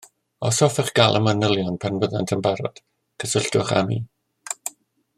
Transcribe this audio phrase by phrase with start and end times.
[0.47, 2.83] Os hoffech gael y manylion pan fyddant yn barod,
[3.25, 4.03] cysylltwch â mi